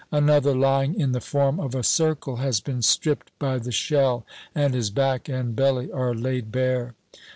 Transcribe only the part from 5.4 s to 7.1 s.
belly are laid bare.